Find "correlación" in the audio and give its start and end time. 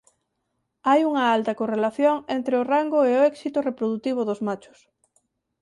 1.61-2.15